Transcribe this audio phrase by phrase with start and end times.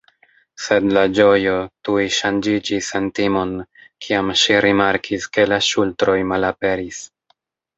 [0.67, 1.51] Sed la ĝojo
[1.89, 3.53] tuj ŝanĝiĝis en timon,
[4.07, 7.05] kiam ŝi rimarkis ke la ŝultroj malaperis.